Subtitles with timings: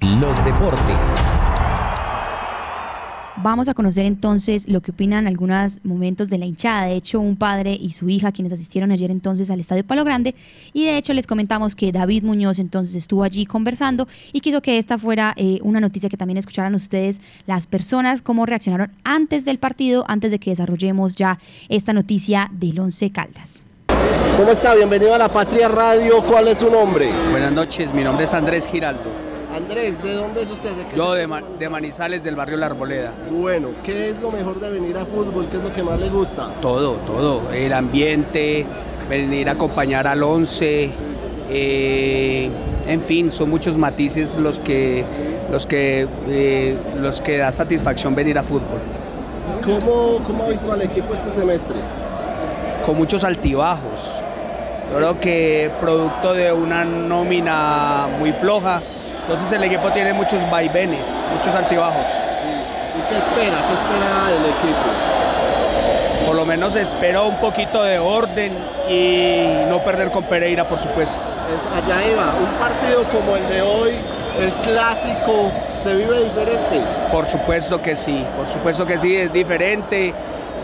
[0.00, 1.22] Los deportes.
[3.38, 6.86] Vamos a conocer entonces lo que opinan algunos momentos de la hinchada.
[6.86, 10.34] De hecho, un padre y su hija, quienes asistieron ayer entonces al Estadio Palo Grande,
[10.72, 14.78] y de hecho les comentamos que David Muñoz entonces estuvo allí conversando y quiso que
[14.78, 19.58] esta fuera eh, una noticia que también escucharan ustedes las personas, cómo reaccionaron antes del
[19.58, 21.38] partido, antes de que desarrollemos ya
[21.68, 23.64] esta noticia del Once Caldas.
[24.36, 24.74] ¿Cómo está?
[24.74, 26.22] Bienvenido a la Patria Radio.
[26.24, 27.12] ¿Cuál es su nombre?
[27.30, 29.25] Buenas noches, mi nombre es Andrés Giraldo.
[29.56, 30.70] Andrés, ¿de dónde es usted?
[30.94, 31.26] Yo de,
[31.58, 33.12] de, Manizales, del barrio La Arboleda.
[33.30, 35.48] Bueno, ¿qué es lo mejor de venir a fútbol?
[35.50, 36.52] ¿Qué es lo que más le gusta?
[36.60, 37.50] Todo, todo.
[37.50, 38.66] El ambiente,
[39.08, 40.90] venir a acompañar al once.
[41.48, 42.50] Eh,
[42.86, 45.06] en fin, son muchos matices los que,
[45.50, 48.80] los, que, eh, los que da satisfacción venir a fútbol.
[49.64, 51.76] ¿Cómo, ¿Cómo ha visto al equipo este semestre?
[52.84, 54.22] Con muchos altibajos.
[54.90, 58.82] Yo creo que producto de una nómina muy floja,
[59.28, 62.06] entonces el equipo tiene muchos vaivenes, muchos altibajos.
[62.06, 63.58] ¿Y qué espera?
[63.66, 66.26] ¿Qué espera del equipo?
[66.26, 68.56] Por lo menos espero un poquito de orden
[68.88, 71.26] y no perder con Pereira, por supuesto.
[71.74, 73.94] allá iba, un partido como el de hoy,
[74.40, 75.50] el clásico,
[75.82, 76.84] ¿se vive diferente?
[77.10, 80.14] Por supuesto que sí, por supuesto que sí, es diferente.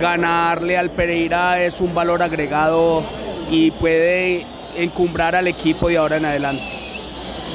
[0.00, 3.02] Ganarle al Pereira es un valor agregado
[3.50, 6.81] y puede encumbrar al equipo de ahora en adelante.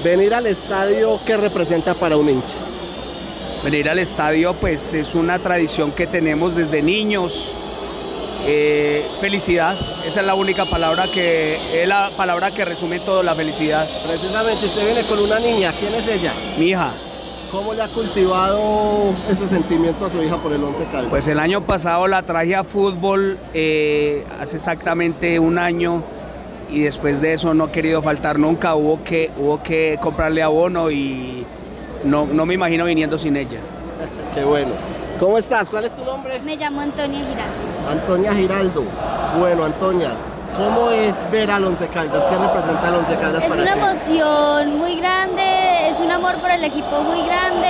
[0.08, 2.56] Venir al estadio, ¿qué representa para un hincha?
[3.62, 7.54] Venir al estadio, pues es una tradición que tenemos desde niños.
[8.46, 13.36] Eh, felicidad, esa es la única palabra que es la palabra que resume todo, la
[13.36, 13.86] felicidad.
[14.08, 16.34] Precisamente, usted viene con una niña, ¿quién es ella?
[16.58, 16.94] Mi hija.
[17.52, 21.10] ¿Cómo le ha cultivado ese sentimiento a su hija por el Once Caldas?
[21.10, 26.02] Pues el año pasado la traje a fútbol, eh, hace exactamente un año
[26.70, 30.92] y después de eso no ha querido faltar nunca, hubo que, hubo que comprarle abono
[30.92, 31.46] y
[32.04, 33.60] no, no me imagino viniendo sin ella.
[34.34, 34.72] Qué bueno.
[35.20, 35.70] ¿Cómo estás?
[35.70, 36.40] ¿Cuál es tu nombre?
[36.42, 37.90] Me llamo Antonia Giraldo.
[37.90, 38.84] Antonia Giraldo.
[39.40, 40.12] Bueno, Antonia,
[40.56, 42.24] ¿cómo es ver al Once Caldas?
[42.26, 43.70] ¿Qué representa el Once Caldas es para ti?
[43.70, 47.68] Es una emoción muy grande, es un amor por el equipo muy grande.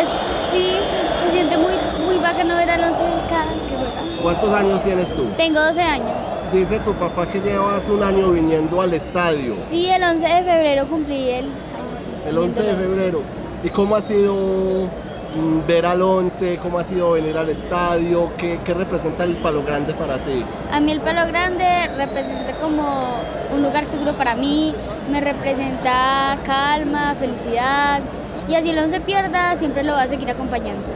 [0.00, 0.08] Es,
[0.52, 0.78] sí,
[1.24, 1.72] se siente muy,
[2.06, 4.22] muy bacano ver al Once Caldas que juega.
[4.22, 5.26] ¿Cuántos años tienes tú?
[5.36, 6.16] Tengo 12 años.
[6.52, 9.56] Dice tu papá que llevas un año viniendo al estadio.
[9.60, 12.26] Sí, el 11 de febrero cumplí el año.
[12.26, 13.22] El 11 de febrero.
[13.62, 16.58] ¿Y cómo ha sido mm, ver al 11?
[16.62, 18.30] ¿Cómo ha sido venir al estadio?
[18.38, 20.42] ¿Qué, ¿Qué, representa el Palo Grande para ti?
[20.72, 21.66] A mí el Palo Grande
[21.98, 23.20] representa como
[23.54, 24.74] un lugar seguro para mí,
[25.10, 28.00] me representa calma, felicidad
[28.48, 30.86] y así el 11 pierda siempre lo va a seguir acompañando.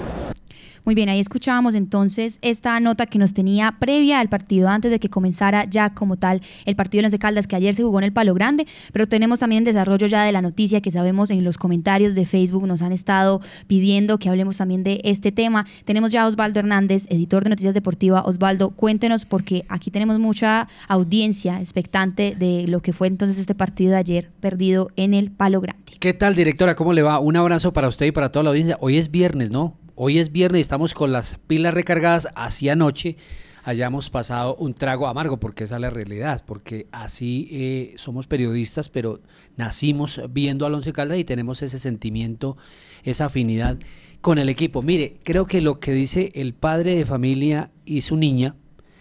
[0.84, 4.98] Muy bien, ahí escuchábamos entonces esta nota que nos tenía previa al partido antes de
[4.98, 8.04] que comenzara ya como tal el partido de Once Caldas que ayer se jugó en
[8.04, 11.56] el Palo Grande, pero tenemos también desarrollo ya de la noticia que sabemos en los
[11.56, 15.66] comentarios de Facebook nos han estado pidiendo que hablemos también de este tema.
[15.84, 18.22] Tenemos ya a Osvaldo Hernández, editor de Noticias Deportiva.
[18.22, 23.92] Osvaldo, cuéntenos porque aquí tenemos mucha audiencia expectante de lo que fue entonces este partido
[23.92, 25.82] de ayer perdido en el Palo Grande.
[26.00, 26.75] ¿Qué tal, directora?
[26.75, 27.21] ¿Cómo le va?
[27.21, 28.76] Un abrazo para usted y para toda la audiencia.
[28.81, 29.76] Hoy es viernes, ¿no?
[30.05, 32.27] Hoy es viernes y estamos con las pilas recargadas.
[32.35, 33.17] Hacia anoche
[33.63, 38.89] hayamos pasado un trago amargo, porque esa es la realidad, porque así eh, somos periodistas,
[38.89, 39.21] pero
[39.57, 42.57] nacimos viendo al Once Caldas y tenemos ese sentimiento,
[43.05, 43.79] esa afinidad
[44.21, 44.83] con el equipo.
[44.83, 48.57] Mire, creo que lo que dice el padre de familia y su niña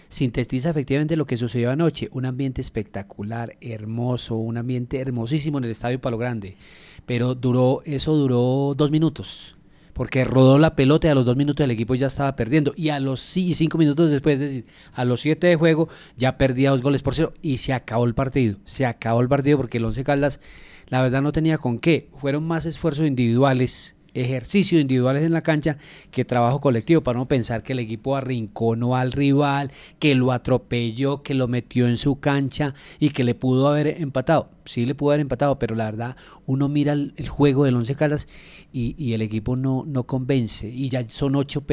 [0.08, 2.10] sintetiza efectivamente lo que sucedió anoche.
[2.12, 6.58] Un ambiente espectacular, hermoso, un ambiente hermosísimo en el Estadio Palo Grande.
[7.08, 9.58] Pero duró, eso duró dos minutos
[9.94, 12.74] porque rodó la pelota y a los dos minutos el equipo ya estaba perdiendo.
[12.76, 16.72] Y a los cinco minutos después, es decir, a los siete de juego, ya perdía
[16.72, 18.58] dos goles por cero y se acabó el partido.
[18.66, 20.40] Se acabó el partido porque el Once Caldas,
[20.88, 22.10] la verdad, no tenía con qué.
[22.18, 25.78] Fueron más esfuerzos individuales ejercicios individuales en la cancha
[26.12, 31.24] que trabajo colectivo, para no pensar que el equipo arrinconó al rival, que lo atropelló,
[31.24, 34.50] que lo metió en su cancha y que le pudo haber empatado.
[34.66, 38.28] Sí le pudo haber empatado, pero la verdad uno mira el, juego del Once Caldas
[38.72, 41.64] y, el equipo no, convence y ya son ocho,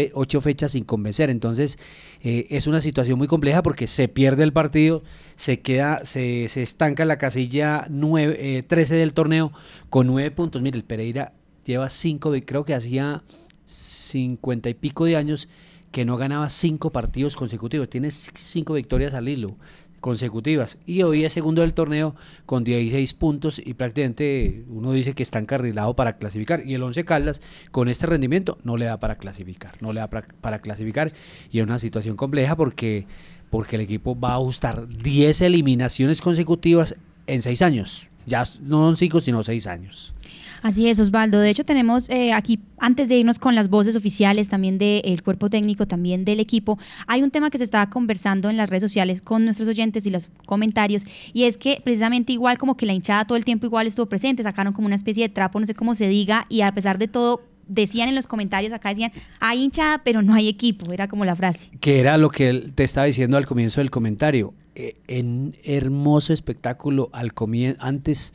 [0.41, 1.31] fechas sin convencer.
[1.31, 1.79] Entonces
[2.23, 5.03] eh, es una situación muy compleja porque se pierde el partido,
[5.37, 9.53] se queda, se, estanca la casilla 9, 13 eh, del torneo
[9.91, 10.62] con nueve puntos.
[10.62, 11.33] Mire, el Pereira
[11.69, 13.23] lleva cinco, creo que hacía
[13.67, 15.49] cincuenta y pico de años
[15.93, 17.88] que no ganaba cinco partidos consecutivos.
[17.88, 19.56] Tiene cinco victorias al hilo
[20.00, 20.79] consecutivas.
[20.87, 22.15] Y hoy es segundo del torneo
[22.47, 26.65] con 16 puntos y prácticamente uno dice que está encarrilado para clasificar.
[26.65, 30.09] Y el Once Caldas con este rendimiento no le da para clasificar, no le da
[30.09, 31.12] para, para clasificar.
[31.50, 33.06] Y es una situación compleja porque
[33.50, 38.97] porque el equipo va a ajustar 10 eliminaciones consecutivas en 6 años Ya no son
[38.97, 40.15] cinco, sino seis años.
[40.63, 41.39] Así es, Osvaldo.
[41.39, 45.51] De hecho, tenemos eh, aquí, antes de irnos con las voces oficiales también del cuerpo
[45.51, 49.23] técnico, también del equipo, hay un tema que se estaba conversando en las redes sociales
[49.23, 53.25] con nuestros oyentes y los comentarios, y es que precisamente igual como que la hinchada
[53.25, 55.95] todo el tiempo igual estuvo presente, sacaron como una especie de trapo, no sé cómo
[55.95, 60.03] se diga, y a pesar de todo, decían en los comentarios, acá decían, hay hinchada,
[60.03, 61.70] pero no hay equipo, era como la frase.
[61.81, 64.55] Que era lo que te estaba diciendo al comienzo del comentario.
[64.75, 68.32] Eh, en hermoso espectáculo al comienzo, antes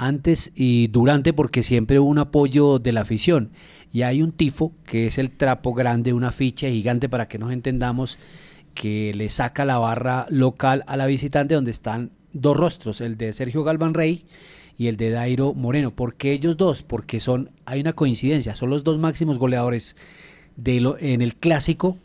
[0.00, 3.50] antes y durante porque siempre hubo un apoyo de la afición.
[3.92, 7.52] Y hay un tifo, que es el trapo grande, una ficha gigante para que nos
[7.52, 8.18] entendamos,
[8.74, 13.32] que le saca la barra local a la visitante donde están dos rostros, el de
[13.32, 14.24] Sergio Galván Rey
[14.80, 15.90] y el de Dairo Moreno.
[15.90, 16.82] ¿Por qué ellos dos?
[16.82, 19.94] Porque son, hay una coincidencia, son los dos máximos goleadores
[20.56, 21.98] de lo, en el clásico,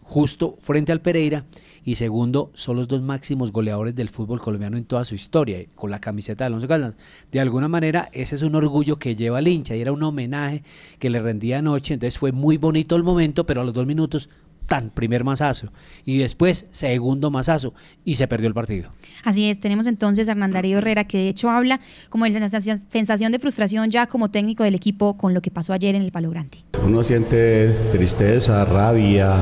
[0.00, 1.44] justo frente al Pereira,
[1.84, 5.90] y segundo, son los dos máximos goleadores del fútbol colombiano en toda su historia, con
[5.90, 6.96] la camiseta de Alonso Caldas.
[7.30, 10.62] De alguna manera, ese es un orgullo que lleva al hincha y era un homenaje
[10.98, 14.30] que le rendía anoche, entonces fue muy bonito el momento, pero a los dos minutos
[14.66, 15.72] tan primer masazo
[16.04, 17.74] y después segundo masazo
[18.04, 18.90] y se perdió el partido.
[19.22, 22.80] Así es, tenemos entonces a Hernán Darío Herrera que de hecho habla como de sensación,
[22.90, 26.12] sensación de frustración ya como técnico del equipo con lo que pasó ayer en el
[26.12, 26.58] Palo Grande.
[26.84, 29.36] Uno siente tristeza, rabia,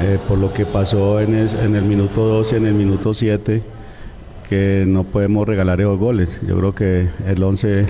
[0.00, 3.62] eh, por lo que pasó en, en, el minuto 12 y en el minuto 7,
[4.48, 6.40] que no podemos regalar esos goles.
[6.46, 7.86] Yo creo que el 11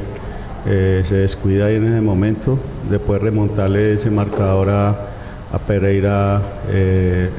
[0.67, 2.59] eh, se descuida ahí en ese momento,
[2.91, 5.18] después remontarle ese marcador a,
[5.53, 6.41] a Pereira,
[6.71, 7.31] eh,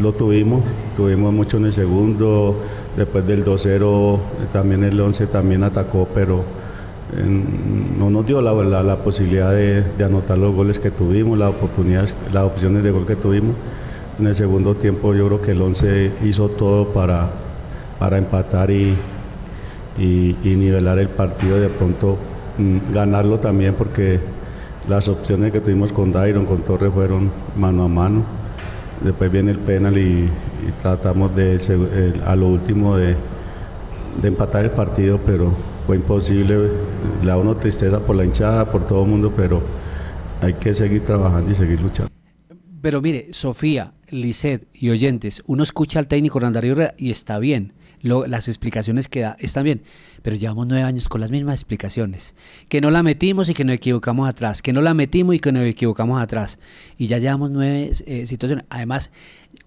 [0.00, 0.62] lo tuvimos,
[0.96, 2.56] tuvimos mucho en el segundo,
[2.96, 4.18] después del 2-0
[4.52, 6.44] también el 11 también atacó, pero
[7.98, 11.50] no nos dio la, la, la posibilidad de, de, anotar los goles que tuvimos, las
[11.50, 13.54] oportunidades, las opciones de gol que tuvimos.
[14.18, 17.28] En el segundo tiempo yo creo que el 11 hizo todo para,
[17.98, 18.96] para empatar y,
[19.98, 22.16] y, nivelar el partido, de pronto
[22.58, 24.18] mm, ganarlo también porque
[24.88, 28.24] las opciones que tuvimos con Dairon, con Torres fueron mano a mano.
[29.00, 30.30] Después viene el penal y,
[30.80, 33.16] tratamos de a lo último de,
[34.22, 35.52] empatar el partido, pero
[35.86, 36.70] fue imposible.
[37.20, 39.60] Le da uno tristeza por la hinchada, por todo el mundo, pero
[40.40, 42.10] hay que seguir trabajando y seguir luchando.
[42.80, 47.72] Pero mire, Sofía, Lisset y oyentes, uno escucha al técnico Randario Herrera y está bien.
[48.06, 49.82] Las explicaciones que da están bien,
[50.22, 52.34] pero llevamos nueve años con las mismas explicaciones.
[52.68, 55.52] Que no la metimos y que nos equivocamos atrás, que no la metimos y que
[55.52, 56.58] nos equivocamos atrás.
[56.96, 58.64] Y ya llevamos nueve eh, situaciones.
[58.70, 59.10] Además,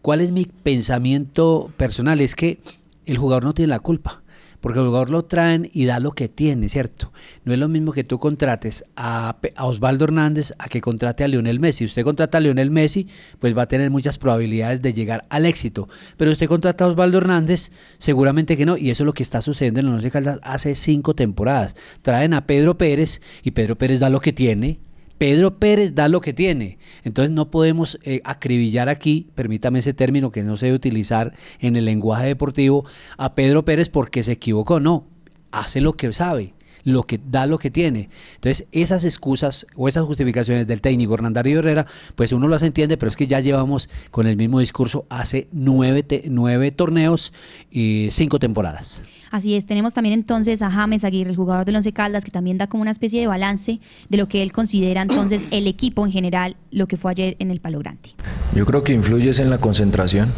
[0.01, 2.21] ¿cuál es mi pensamiento personal?
[2.21, 2.59] Es que
[3.05, 4.21] el jugador no tiene la culpa
[4.61, 7.11] porque el jugador lo traen y da lo que tiene, ¿cierto?
[7.45, 11.59] No es lo mismo que tú contrates a, Osvaldo Hernández a que contrate a Lionel
[11.59, 11.85] Messi.
[11.85, 13.07] Usted contrata a Lionel Messi,
[13.39, 15.87] pues va a tener muchas probabilidades de llegar al éxito.
[16.17, 18.77] Pero usted contrata a Osvaldo Hernández, seguramente que no.
[18.77, 21.75] Y eso es lo que está sucediendo en la Once Caldas hace cinco temporadas.
[22.01, 24.79] Traen a Pedro Pérez y Pedro Pérez da lo que tiene
[25.19, 26.79] Pedro Pérez da lo que tiene.
[27.03, 31.85] Entonces no podemos eh, acribillar aquí, permítame ese término que no debe utilizar en el
[31.85, 32.85] lenguaje deportivo,
[33.17, 34.79] a Pedro Pérez porque se equivocó.
[34.79, 35.05] No,
[35.51, 36.53] hace lo que sabe
[36.83, 38.09] lo que da lo que tiene.
[38.35, 41.85] Entonces, esas excusas o esas justificaciones del técnico Hernandario Herrera,
[42.15, 46.05] pues uno las entiende, pero es que ya llevamos con el mismo discurso hace nueve,
[46.29, 47.33] nueve torneos
[47.71, 49.03] y cinco temporadas.
[49.31, 52.57] Así es, tenemos también entonces a James Aguirre, el jugador del Once Caldas, que también
[52.57, 53.79] da como una especie de balance
[54.09, 57.51] de lo que él considera entonces el equipo en general, lo que fue ayer en
[57.51, 58.09] el Palo Grande.
[58.55, 60.33] Yo creo que influye en la concentración.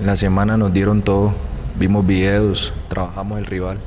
[0.00, 1.34] En la semana nos dieron todo,
[1.78, 3.78] vimos videos, trabajamos el rival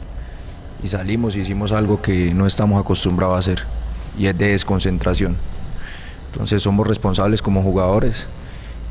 [0.83, 3.63] y salimos y hicimos algo que no estamos acostumbrados a hacer
[4.17, 5.35] y es de desconcentración.
[6.31, 8.27] Entonces somos responsables como jugadores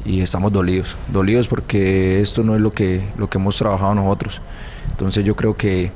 [0.04, 4.40] y estamos dolidos, dolidos porque esto no es lo que, lo que hemos trabajado nosotros.
[4.90, 5.90] Entonces yo creo que,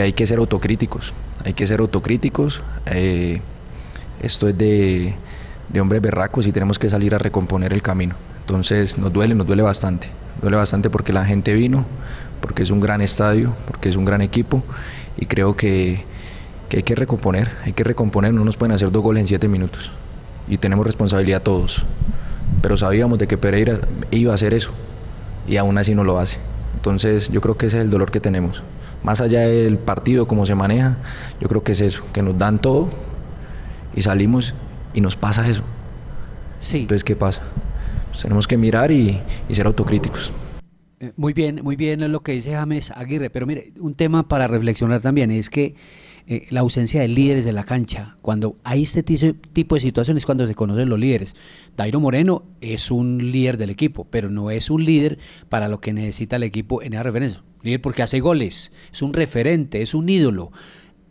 [0.00, 1.12] hay que ser autocríticos,
[1.44, 2.62] hay que ser autocríticos.
[2.86, 3.40] Eh,
[4.22, 5.14] esto es de,
[5.68, 8.14] de hombres berracos y tenemos que salir a recomponer el camino.
[8.40, 10.08] Entonces nos duele, nos duele bastante.
[10.40, 11.84] Duele bastante porque la gente vino,
[12.40, 14.62] porque es un gran estadio, porque es un gran equipo
[15.16, 16.04] y creo que,
[16.68, 19.48] que hay que recomponer, hay que recomponer, no nos pueden hacer dos goles en siete
[19.48, 19.90] minutos
[20.48, 21.84] y tenemos responsabilidad todos.
[22.60, 23.80] Pero sabíamos de que Pereira
[24.10, 24.70] iba a hacer eso
[25.46, 26.38] y aún así no lo hace.
[26.76, 28.62] Entonces yo creo que ese es el dolor que tenemos.
[29.02, 30.96] Más allá del partido, cómo se maneja,
[31.40, 32.88] yo creo que es eso, que nos dan todo
[33.94, 34.54] y salimos
[34.94, 35.62] y nos pasa eso.
[36.58, 36.82] Sí.
[36.82, 37.42] Entonces, ¿qué pasa?
[38.10, 39.20] Pues tenemos que mirar y,
[39.52, 40.32] ser autocríticos.
[41.04, 44.48] Eh, muy bien, muy bien lo que dice James Aguirre, pero mire, un tema para
[44.48, 45.74] reflexionar también es que
[46.26, 48.16] eh, la ausencia de líderes en la cancha.
[48.22, 51.36] Cuando hay este tipo de situaciones, cuando se conocen los líderes.
[51.76, 55.18] Dairo Moreno es un líder del equipo, pero no es un líder
[55.50, 57.42] para lo que necesita el equipo en esa referencia.
[57.62, 60.52] Líder porque hace goles, es un referente, es un ídolo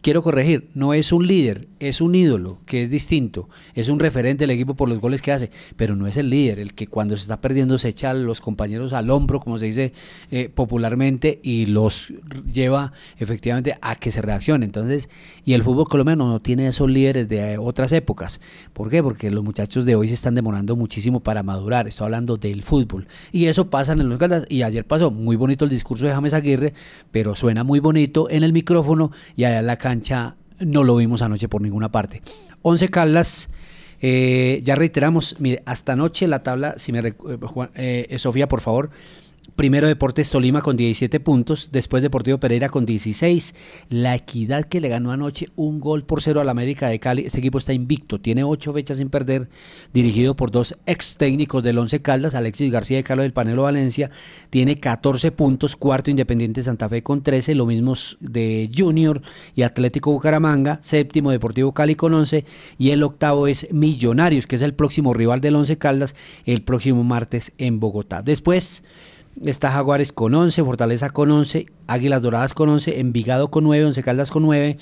[0.03, 4.43] quiero corregir, no es un líder, es un ídolo, que es distinto, es un referente
[4.43, 7.15] del equipo por los goles que hace, pero no es el líder, el que cuando
[7.15, 9.93] se está perdiendo se echa a los compañeros al hombro, como se dice
[10.29, 12.09] eh, popularmente, y los
[12.51, 14.65] lleva efectivamente a que se reaccione.
[14.65, 15.07] Entonces,
[15.45, 18.41] y el fútbol colombiano no tiene esos líderes de otras épocas.
[18.73, 19.01] ¿Por qué?
[19.01, 23.07] Porque los muchachos de hoy se están demorando muchísimo para madurar, estoy hablando del fútbol.
[23.31, 26.33] Y eso pasa en los caldas, y ayer pasó muy bonito el discurso de James
[26.33, 26.73] Aguirre,
[27.09, 29.77] pero suena muy bonito en el micrófono y allá en la
[30.59, 32.21] no lo vimos anoche por ninguna parte.
[32.61, 33.49] Once Caldas,
[34.01, 38.89] eh, ya reiteramos, mire, hasta anoche la tabla, si me eh, eh, Sofía, por favor,
[39.55, 43.53] Primero Deportes Tolima con 17 puntos, después Deportivo Pereira con 16.
[43.89, 47.23] La Equidad que le ganó anoche un gol por cero al América de Cali.
[47.23, 49.49] Este equipo está invicto, tiene ocho fechas sin perder,
[49.93, 54.09] dirigido por dos ex técnicos del Once Caldas, Alexis García y Carlos del Panelo Valencia.
[54.49, 59.21] Tiene 14 puntos, cuarto Independiente Santa Fe con 13, lo mismo de Junior
[59.55, 62.43] y Atlético Bucaramanga, séptimo Deportivo Cali con 11
[62.79, 67.03] y el octavo es Millonarios, que es el próximo rival del Once Caldas el próximo
[67.03, 68.23] martes en Bogotá.
[68.23, 68.83] Después
[69.43, 74.03] está Jaguares con 11, Fortaleza con 11, Águilas Doradas con 11, Envigado con 9, Once
[74.03, 74.77] Caldas con 9,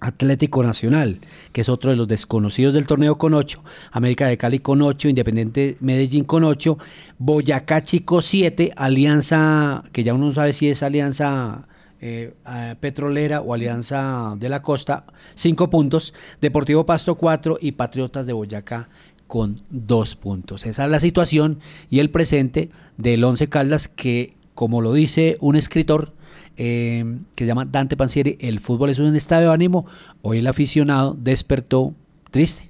[0.00, 1.20] Atlético Nacional,
[1.52, 3.62] que es otro de los desconocidos del torneo con 8,
[3.92, 6.78] América de Cali con 8, Independiente Medellín con 8,
[7.18, 11.66] Boyacá Chico 7, Alianza, que ya uno no sabe si es Alianza
[12.00, 12.34] eh,
[12.80, 15.04] Petrolera o Alianza de la Costa,
[15.36, 18.88] 5 puntos, Deportivo Pasto 4 y Patriotas de Boyacá
[19.34, 20.64] con dos puntos.
[20.64, 21.58] Esa es la situación
[21.90, 26.14] y el presente del Once Caldas que, como lo dice un escritor
[26.56, 29.86] eh, que se llama Dante Pansieri, el fútbol es un estado de ánimo.
[30.22, 31.94] Hoy el aficionado despertó
[32.30, 32.68] triste.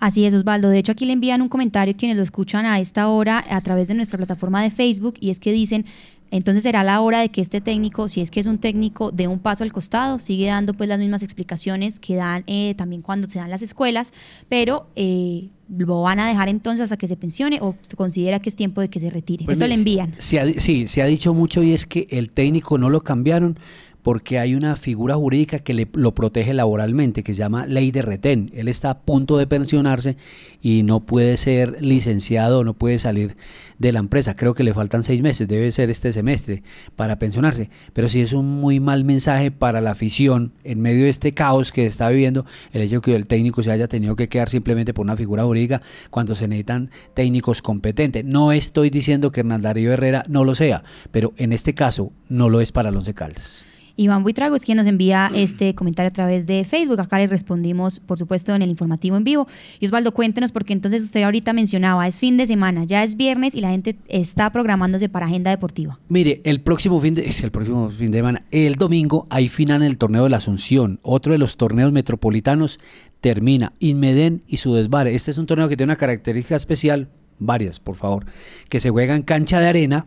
[0.00, 0.70] Así es, Osvaldo.
[0.70, 3.86] De hecho, aquí le envían un comentario quienes lo escuchan a esta hora a través
[3.86, 5.84] de nuestra plataforma de Facebook y es que dicen,
[6.30, 9.26] entonces será la hora de que este técnico, si es que es un técnico, dé
[9.26, 13.28] un paso al costado, sigue dando pues las mismas explicaciones que dan eh, también cuando
[13.28, 14.12] se dan las escuelas,
[14.48, 18.56] pero eh, lo van a dejar entonces hasta que se pensione o considera que es
[18.56, 19.44] tiempo de que se retire.
[19.44, 20.14] Pues Eso le envían.
[20.18, 23.58] sí, se ha dicho mucho y es que el técnico no lo cambiaron
[24.02, 28.02] porque hay una figura jurídica que le, lo protege laboralmente, que se llama ley de
[28.02, 28.50] retén.
[28.54, 30.16] Él está a punto de pensionarse
[30.62, 33.36] y no puede ser licenciado, no puede salir
[33.78, 34.36] de la empresa.
[34.36, 36.62] Creo que le faltan seis meses, debe ser este semestre
[36.96, 37.70] para pensionarse.
[37.92, 41.72] Pero sí es un muy mal mensaje para la afición en medio de este caos
[41.72, 45.04] que está viviendo, el hecho que el técnico se haya tenido que quedar simplemente por
[45.04, 48.24] una figura jurídica cuando se necesitan técnicos competentes.
[48.24, 52.48] No estoy diciendo que Hernán Darío Herrera no lo sea, pero en este caso no
[52.48, 53.69] lo es para Once Caldas.
[53.96, 57.00] Iván Buitrago es quien nos envía este comentario a través de Facebook.
[57.00, 59.48] Acá le respondimos, por supuesto, en el informativo en vivo.
[59.78, 63.54] Y Osvaldo, cuéntenos, porque entonces usted ahorita mencionaba, es fin de semana, ya es viernes
[63.54, 65.98] y la gente está programándose para agenda deportiva.
[66.08, 69.88] Mire, el próximo fin de, el próximo fin de semana, el domingo, hay final en
[69.88, 72.80] el torneo de la Asunción, otro de los torneos metropolitanos
[73.20, 73.72] termina.
[73.78, 75.14] Inmeden y su desvare.
[75.14, 78.26] Este es un torneo que tiene una característica especial, varias, por favor,
[78.68, 80.06] que se juega en cancha de arena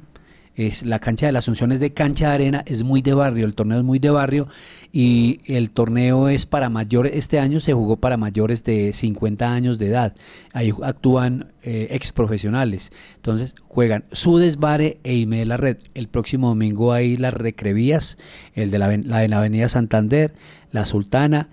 [0.55, 3.45] es la cancha de la Asunción es de cancha de arena, es muy de barrio,
[3.45, 4.47] el torneo es muy de barrio
[4.91, 9.79] y el torneo es para mayores, este año se jugó para mayores de 50 años
[9.79, 10.15] de edad,
[10.53, 16.49] ahí actúan eh, ex profesionales, entonces juegan su desvare e Ime la red, el próximo
[16.49, 18.17] domingo hay las recrevías,
[18.53, 20.33] el de la, la de la avenida Santander,
[20.71, 21.49] la Sultana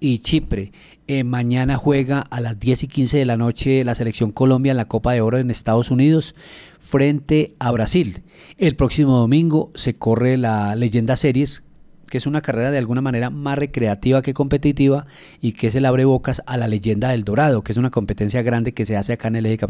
[0.00, 0.72] y Chipre.
[1.06, 4.78] Eh, mañana juega a las 10 y 15 de la noche la selección Colombia en
[4.78, 6.34] la Copa de Oro en Estados Unidos
[6.78, 8.22] frente a Brasil.
[8.56, 11.62] El próximo domingo se corre la Leyenda Series,
[12.08, 15.06] que es una carrera de alguna manera más recreativa que competitiva
[15.42, 18.40] y que es el abre bocas a la Leyenda del Dorado, que es una competencia
[18.40, 19.66] grande que se hace acá en el eje.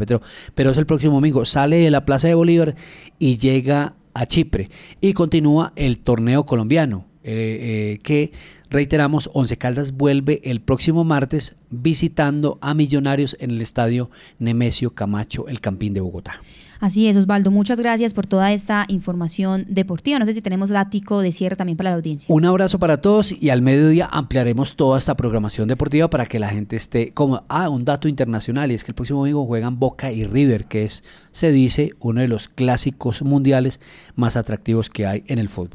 [0.55, 2.75] Pero es el próximo domingo, sale de la Plaza de Bolívar
[3.19, 4.69] y llega a Chipre
[5.01, 8.31] y continúa el torneo colombiano, eh, eh, que
[8.75, 15.47] Reiteramos, Once Caldas vuelve el próximo martes visitando a Millonarios en el estadio Nemesio Camacho,
[15.47, 16.41] el Campín de Bogotá.
[16.81, 17.51] Así es, Osvaldo.
[17.51, 20.19] Muchas gracias por toda esta información deportiva.
[20.19, 22.27] No sé si tenemos lático de cierre también para la audiencia.
[22.27, 26.49] Un abrazo para todos y al mediodía ampliaremos toda esta programación deportiva para que la
[26.49, 27.43] gente esté como...
[27.47, 30.83] Ah, un dato internacional y es que el próximo domingo juegan Boca y River, que
[30.83, 33.79] es, se dice, uno de los clásicos mundiales
[34.15, 35.63] más atractivos que hay en el fútbol.